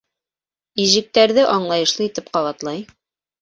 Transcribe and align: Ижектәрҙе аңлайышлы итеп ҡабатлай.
Ижектәрҙе 0.85 1.43
аңлайышлы 1.57 2.09
итеп 2.09 2.33
ҡабатлай. 2.39 2.83